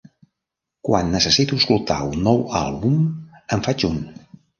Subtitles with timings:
[0.87, 2.97] Quan necessito escoltar un nou àlbum,
[3.57, 4.01] en faig un.